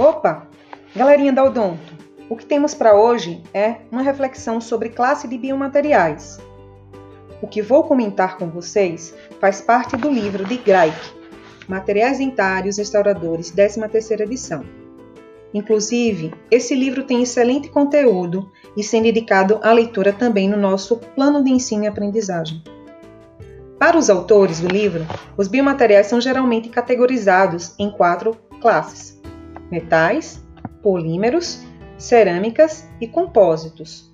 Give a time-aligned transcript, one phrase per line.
[0.00, 0.48] Opa!
[0.96, 1.92] Galerinha da Odonto,
[2.26, 6.40] o que temos para hoje é uma reflexão sobre classe de biomateriais.
[7.42, 10.96] O que vou comentar com vocês faz parte do livro de Greik,
[11.68, 14.64] Materiais Dentários Restauradores, 13ª edição.
[15.52, 21.44] Inclusive, esse livro tem excelente conteúdo e sendo indicado à leitura também no nosso plano
[21.44, 22.64] de ensino e aprendizagem.
[23.78, 25.06] Para os autores do livro,
[25.36, 29.19] os biomateriais são geralmente categorizados em quatro classes:
[29.70, 30.42] metais,
[30.82, 31.62] polímeros,
[31.96, 34.10] cerâmicas e compósitos.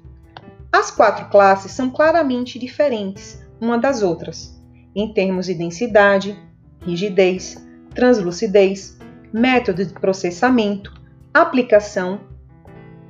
[0.72, 4.60] As quatro classes são claramente diferentes uma das outras,
[4.94, 6.38] em termos de densidade,
[6.82, 7.56] rigidez,
[7.94, 8.98] translucidez,
[9.32, 10.92] método de processamento,
[11.32, 12.20] aplicação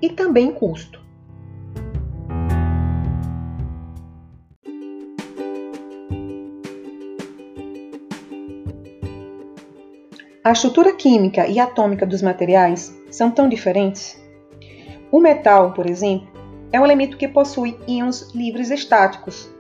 [0.01, 1.06] e também custo.
[10.47, 14.17] A estrutura química e atômica dos materiais são tão diferentes?
[15.11, 16.29] O metal, por exemplo,
[16.71, 19.51] é um elemento que possui íons livres estáticos,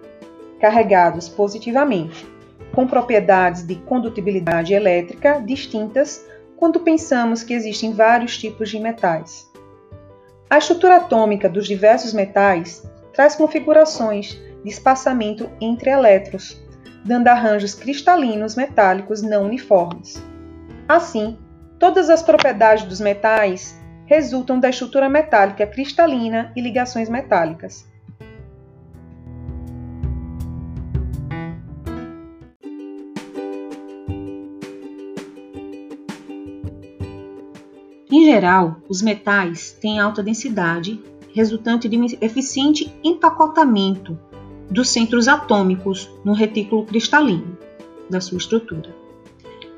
[0.61, 2.25] carregados positivamente,
[2.73, 6.25] com propriedades de condutibilidade elétrica distintas
[6.57, 9.51] quando pensamos que existem vários tipos de metais.
[10.49, 16.63] A estrutura atômica dos diversos metais traz configurações de espaçamento entre elétrons,
[17.05, 20.25] dando arranjos cristalinos metálicos não uniformes.
[20.89, 21.37] Assim,
[21.81, 27.85] todas as propriedades dos metais resultam da estrutura metálica cristalina e ligações metálicas.
[38.09, 41.03] Em geral, os metais têm alta densidade,
[41.35, 44.17] resultante de um eficiente empacotamento
[44.71, 47.59] dos centros atômicos no retículo cristalino
[48.09, 49.06] da sua estrutura.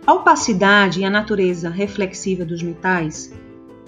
[0.09, 3.31] A opacidade e a natureza reflexiva dos metais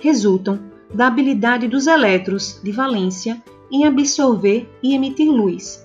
[0.03, 0.61] resultam
[0.93, 5.83] da habilidade dos elétrons de valência em absorver e emitir luz.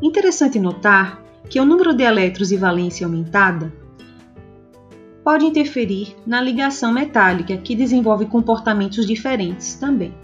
[0.00, 3.72] Interessante notar que o número de elétrons de valência aumentada
[5.24, 10.14] pode interferir na ligação metálica, que desenvolve comportamentos diferentes também.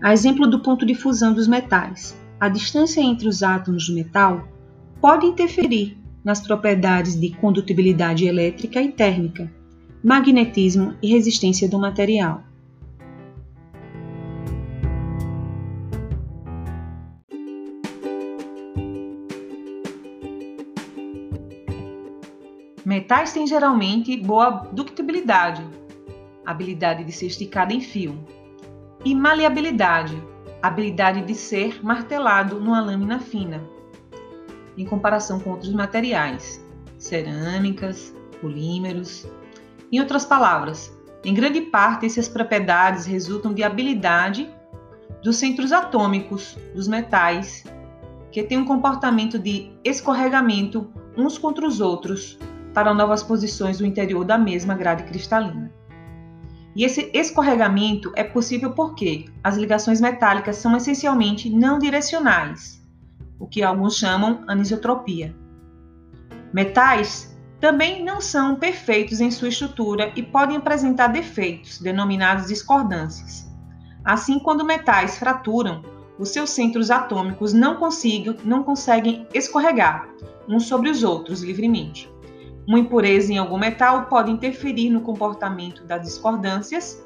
[0.00, 4.46] A exemplo do ponto de fusão dos metais, a distância entre os átomos do metal
[5.00, 9.50] pode interferir nas propriedades de condutibilidade elétrica e térmica,
[10.02, 12.42] magnetismo e resistência do material.
[22.84, 25.64] Metais têm geralmente boa ductibilidade,
[26.44, 28.18] habilidade de ser esticado em fio,
[29.04, 30.20] e maleabilidade,
[30.60, 33.69] habilidade de ser martelado numa lâmina fina
[34.76, 36.64] em comparação com outros materiais,
[36.98, 39.26] cerâmicas, polímeros.
[39.90, 40.92] Em outras palavras,
[41.24, 44.48] em grande parte essas propriedades resultam de habilidade
[45.22, 47.64] dos centros atômicos dos metais,
[48.32, 52.38] que têm um comportamento de escorregamento uns contra os outros
[52.72, 55.72] para novas posições do interior da mesma grade cristalina.
[56.74, 62.79] E esse escorregamento é possível porque as ligações metálicas são essencialmente não direcionais
[63.40, 65.34] o que alguns chamam anisotropia.
[66.52, 73.50] Metais também não são perfeitos em sua estrutura e podem apresentar defeitos, denominados discordâncias.
[74.04, 75.82] Assim, quando metais fraturam,
[76.18, 77.78] os seus centros atômicos não,
[78.44, 80.08] não conseguem escorregar
[80.48, 82.10] uns sobre os outros livremente.
[82.66, 87.02] Uma impureza em algum metal pode interferir no comportamento das discordâncias,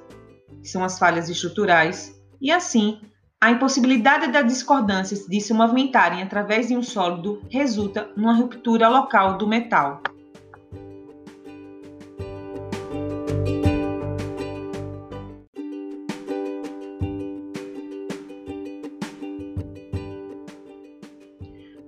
[0.61, 3.01] que são as falhas estruturais, e assim
[3.41, 9.37] a impossibilidade das discordâncias de se movimentarem através de um sólido resulta numa ruptura local
[9.37, 10.03] do metal.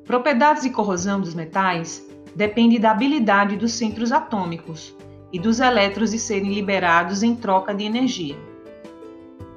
[0.05, 4.95] Propriedades de corrosão dos metais dependem da habilidade dos centros atômicos
[5.33, 8.56] e dos elétrons de serem liberados em troca de energia.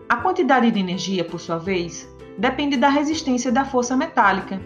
[0.09, 4.59] A quantidade de energia, por sua vez, depende da resistência da força metálica,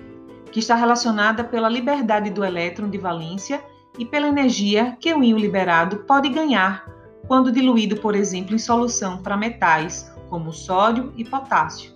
[0.50, 3.62] que está relacionada pela liberdade do elétron de valência
[4.00, 6.90] e pela energia que o íon liberado pode ganhar
[7.28, 11.92] quando diluído, por exemplo, em solução para metais como sódio e potássio.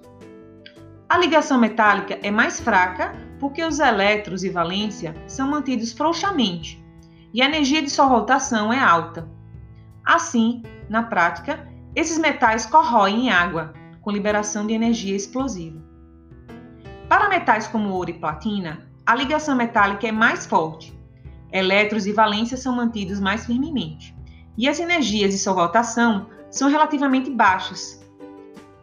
[1.07, 6.83] A ligação metálica é mais fraca porque os elétrons e valência são mantidos frouxamente
[7.33, 9.25] e a energia de sua rotação é alta.
[10.03, 11.65] Assim, na prática,
[11.97, 15.81] esses metais corroem em água, com liberação de energia explosiva.
[17.09, 20.95] Para metais como ouro e platina, a ligação metálica é mais forte.
[21.51, 24.15] Elétrons e valências são mantidos mais firmemente,
[24.55, 27.99] e as energias de sua rotação são relativamente baixas.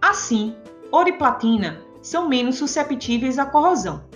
[0.02, 0.56] Assim,
[0.90, 4.08] ouro e platina são menos susceptíveis à corrosão.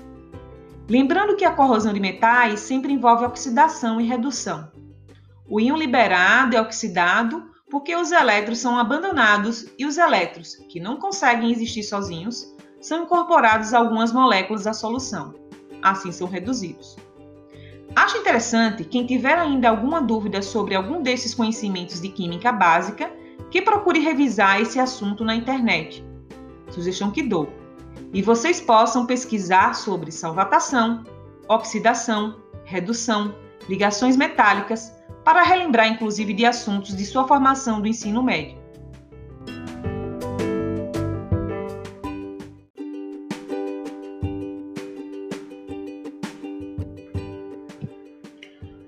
[0.88, 4.72] Lembrando que a corrosão de metais sempre envolve oxidação e redução.
[5.48, 10.96] O íon liberado é oxidado porque os elétrons são abandonados e os elétrons, que não
[10.96, 15.34] conseguem existir sozinhos, são incorporados a algumas moléculas da solução.
[15.82, 16.96] Assim são reduzidos.
[17.94, 23.10] Acho interessante quem tiver ainda alguma dúvida sobre algum desses conhecimentos de química básica
[23.50, 26.04] que procure revisar esse assunto na internet.
[26.70, 27.52] Sugestão que dou.
[28.12, 31.04] E vocês possam pesquisar sobre salvatação,
[31.48, 33.34] oxidação, redução,
[33.68, 34.92] ligações metálicas,
[35.28, 38.56] para relembrar inclusive de assuntos de sua formação do ensino médio.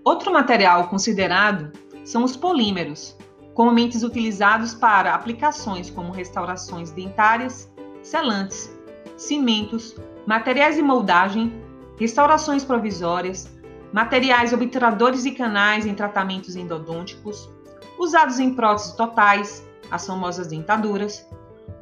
[0.02, 1.72] Outro material considerado
[2.06, 3.14] são os polímeros,
[3.52, 7.70] comumente utilizados para aplicações como restaurações dentárias,
[8.02, 8.74] selantes,
[9.14, 9.94] cimentos,
[10.26, 11.52] materiais de moldagem,
[11.98, 13.59] restaurações provisórias,
[13.92, 17.50] materiais obturadores de canais em tratamentos endodônticos,
[17.98, 21.26] usados em próteses totais, as famosas dentaduras,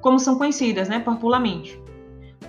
[0.01, 1.81] como são conhecidas né, popularmente,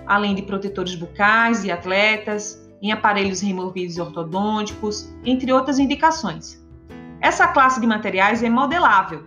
[0.06, 6.64] além de protetores bucais e atletas, em aparelhos removíveis ortodônticos, entre outras indicações.
[7.20, 9.26] Essa classe de materiais é modelável.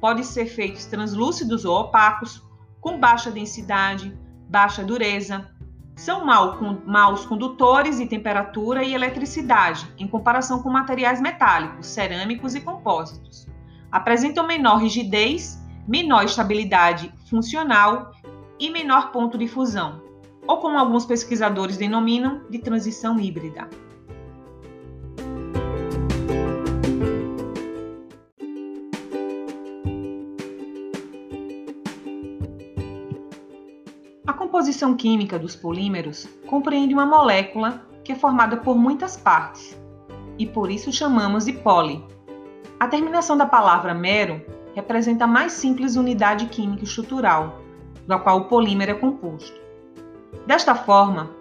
[0.00, 2.42] Pode ser feitos translúcidos ou opacos,
[2.80, 4.14] com baixa densidade,
[4.48, 5.48] baixa dureza.
[5.94, 13.46] São maus condutores de temperatura e eletricidade, em comparação com materiais metálicos, cerâmicos e compósitos.
[13.90, 18.12] Apresentam menor rigidez, menor estabilidade funcional
[18.58, 20.02] e menor ponto de fusão,
[20.46, 23.68] ou como alguns pesquisadores denominam, de transição híbrida.
[34.62, 39.76] Composição química dos polímeros compreende uma molécula que é formada por muitas partes,
[40.38, 42.04] e por isso chamamos de poli.
[42.78, 44.40] A terminação da palavra mero
[44.72, 47.60] representa a mais simples unidade química estrutural,
[48.06, 49.60] da qual o polímero é composto.
[50.46, 51.32] Desta forma,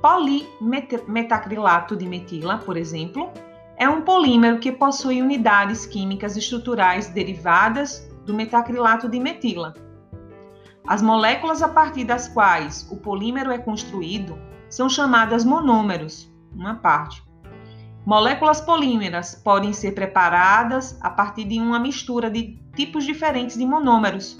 [0.00, 3.32] polimetacrilato de metila, por exemplo,
[3.76, 9.74] é um polímero que possui unidades químicas estruturais derivadas do metacrilato de metila,
[10.86, 14.38] as moléculas a partir das quais o polímero é construído
[14.68, 17.22] são chamadas monômeros, uma parte.
[18.04, 24.38] Moléculas polímeras podem ser preparadas a partir de uma mistura de tipos diferentes de monômeros.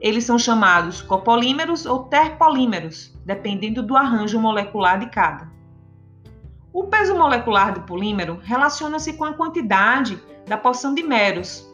[0.00, 5.50] Eles são chamados copolímeros ou terpolímeros, dependendo do arranjo molecular de cada.
[6.72, 11.70] O peso molecular do polímero relaciona-se com a quantidade da porção de meros.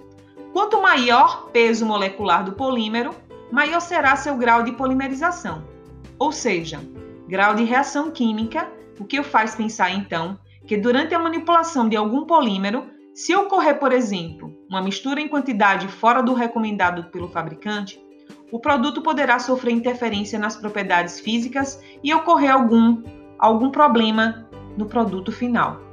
[0.53, 3.15] Quanto maior peso molecular do polímero,
[3.50, 5.65] maior será seu grau de polimerização,
[6.19, 6.81] ou seja,
[7.29, 12.27] grau de reação química, o que faz pensar então que durante a manipulação de algum
[12.27, 17.99] polímero, se ocorrer, por exemplo, uma mistura em quantidade fora do recomendado pelo fabricante,
[18.53, 23.03] o produto poderá sofrer interferência nas propriedades físicas e ocorrer algum,
[23.39, 24.46] algum problema
[24.77, 25.88] no produto final.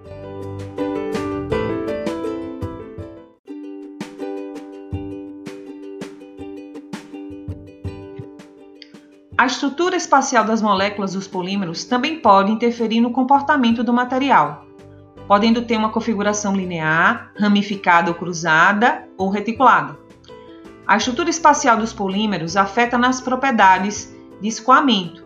[9.46, 14.66] A estrutura espacial das moléculas dos polímeros também pode interferir no comportamento do material,
[15.28, 20.00] podendo ter uma configuração linear, ramificada ou cruzada ou reticulada.
[20.88, 24.12] A estrutura espacial dos polímeros afeta nas propriedades
[24.42, 25.24] de escoamento,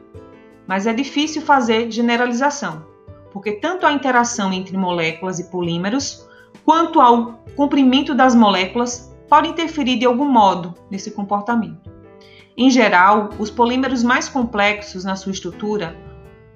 [0.67, 2.85] mas é difícil fazer generalização,
[3.31, 6.27] porque tanto a interação entre moléculas e polímeros
[6.65, 11.98] quanto ao comprimento das moléculas pode interferir de algum modo nesse comportamento.
[12.61, 15.95] Em geral, os polímeros mais complexos na sua estrutura,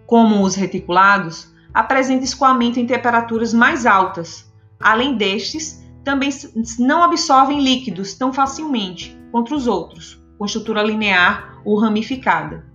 [0.05, 4.53] como os reticulados, apresentam escoamento em temperaturas mais altas.
[4.81, 6.29] Além destes, também
[6.77, 12.65] não absorvem líquidos tão facilmente quanto os outros, com estrutura linear ou ramificada.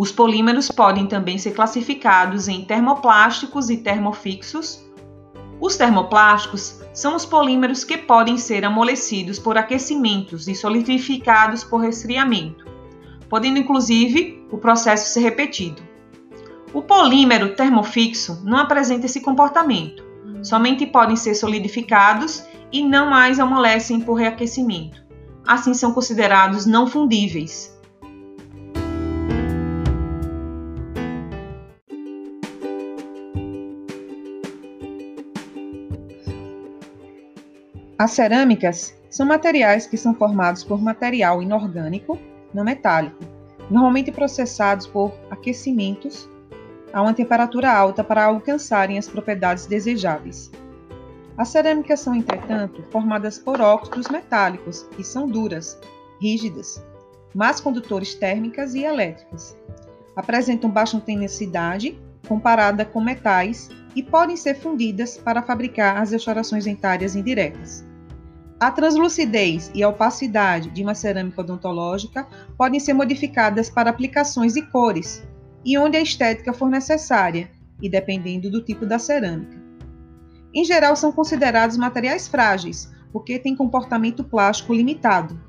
[0.00, 4.88] Os polímeros podem também ser classificados em termoplásticos e termofixos.
[5.60, 12.64] Os termoplásticos são os polímeros que podem ser amolecidos por aquecimentos e solidificados por resfriamento,
[13.28, 15.82] podendo inclusive o processo ser repetido.
[16.72, 20.04] O polímero termofixo não apresenta esse comportamento,
[20.44, 25.02] somente podem ser solidificados e não mais amolecem por reaquecimento.
[25.44, 27.76] Assim são considerados não fundíveis.
[37.98, 42.16] As cerâmicas são materiais que são formados por material inorgânico,
[42.54, 43.18] não metálico,
[43.68, 46.30] normalmente processados por aquecimentos
[46.92, 50.48] a uma temperatura alta para alcançarem as propriedades desejáveis.
[51.36, 55.76] As cerâmicas são, entretanto, formadas por óxidos metálicos, que são duras,
[56.20, 56.80] rígidas,
[57.34, 59.56] mas condutores térmicas e elétricas.
[60.14, 67.16] Apresentam baixa tenacidade comparada com metais e podem ser fundidas para fabricar as restaurações dentárias
[67.16, 67.87] indiretas.
[68.60, 74.62] A translucidez e a opacidade de uma cerâmica odontológica podem ser modificadas para aplicações e
[74.62, 75.24] cores,
[75.64, 77.48] e onde a estética for necessária,
[77.80, 79.56] e dependendo do tipo da cerâmica.
[80.52, 85.40] Em geral, são considerados materiais frágeis, porque têm comportamento plástico limitado.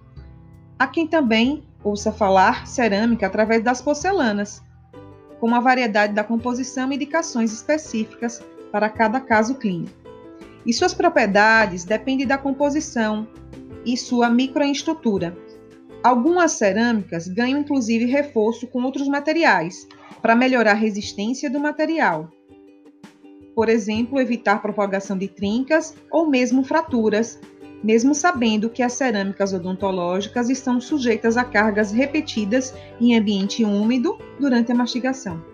[0.78, 4.62] Há quem também ouça falar cerâmica através das porcelanas,
[5.40, 8.40] com uma variedade da composição e indicações específicas
[8.72, 9.99] para cada caso clínico
[10.66, 13.28] e suas propriedades dependem da composição
[13.86, 15.38] e sua microestrutura.
[16.04, 19.88] Algumas cerâmicas ganham inclusive reforço com outros materiais
[20.22, 22.30] para melhorar a resistência do material.
[23.56, 27.40] Por exemplo, evitar propagação de trincas ou mesmo fraturas,
[27.84, 34.72] mesmo sabendo que as cerâmicas odontológicas estão sujeitas a cargas repetidas em ambiente úmido durante
[34.72, 35.49] a mastigação.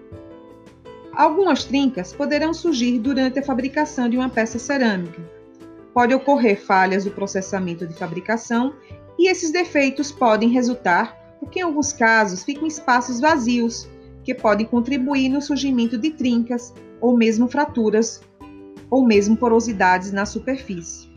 [1.15, 5.21] Algumas trincas poderão surgir durante a fabricação de uma peça cerâmica.
[5.93, 8.73] Pode ocorrer falhas do processamento de fabricação
[9.17, 13.87] e esses defeitos podem resultar porque, em alguns casos, ficam espaços vazios
[14.25, 18.21] que podem contribuir no surgimento de trincas ou mesmo fraturas
[18.89, 21.14] ou mesmo porosidades na superfície.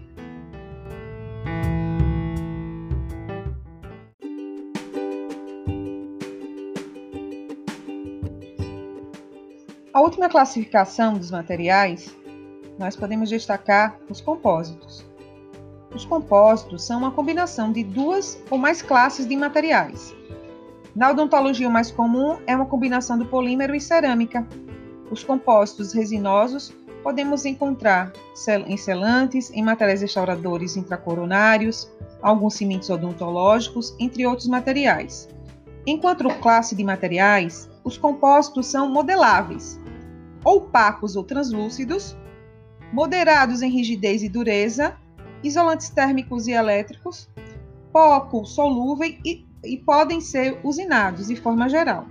[9.99, 12.17] A última classificação dos materiais,
[12.79, 15.05] nós podemos destacar os compósitos.
[15.93, 20.15] Os compósitos são uma combinação de duas ou mais classes de materiais.
[20.95, 24.47] Na odontologia, o mais comum é uma combinação do polímero e cerâmica.
[25.11, 28.13] Os compósitos resinosos podemos encontrar
[28.69, 31.91] em selantes, em materiais restauradores intracoronários,
[32.23, 35.29] alguns cimentos odontológicos, entre outros materiais.
[35.85, 39.81] Enquanto classe de materiais, os compósitos são modeláveis,
[40.49, 42.17] opacos ou translúcidos,
[42.93, 44.97] moderados em rigidez e dureza,
[45.45, 47.29] isolantes térmicos e elétricos,
[47.93, 52.07] pouco solúveis e, e podem ser usinados de forma geral.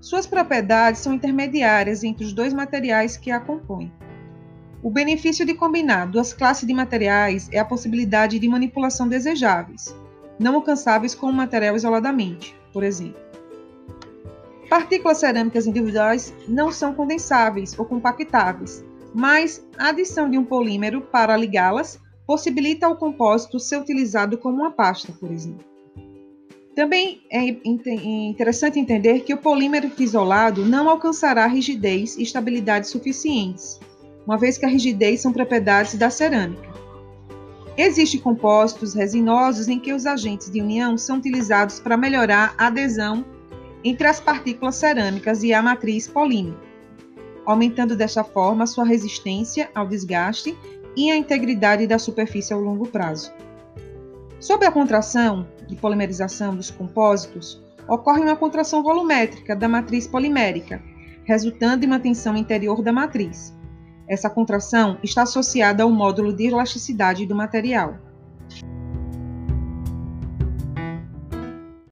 [0.00, 3.92] Suas propriedades são intermediárias entre os dois materiais que a compõem.
[4.82, 9.94] O benefício de combinar duas classes de materiais é a possibilidade de manipulação desejáveis,
[10.38, 13.29] não alcançáveis com o material isoladamente, por exemplo.
[14.70, 21.36] Partículas cerâmicas individuais não são condensáveis ou compactáveis, mas a adição de um polímero para
[21.36, 25.68] ligá-las possibilita ao compósito ser utilizado como uma pasta, por exemplo.
[26.76, 33.80] Também é interessante entender que o polímero isolado não alcançará rigidez e estabilidade suficientes,
[34.24, 36.70] uma vez que a rigidez são propriedades da cerâmica.
[37.76, 43.24] Existem compósitos resinosos em que os agentes de união são utilizados para melhorar a adesão
[43.84, 46.60] entre as partículas cerâmicas e a matriz polímica,
[47.46, 50.56] aumentando desta forma sua resistência ao desgaste
[50.96, 53.32] e a integridade da superfície ao longo prazo.
[54.38, 60.82] Sob a contração de polimerização dos compósitos, ocorre uma contração volumétrica da matriz polimérica,
[61.24, 63.54] resultando em uma tensão interior da matriz.
[64.08, 67.98] Essa contração está associada ao módulo de elasticidade do material.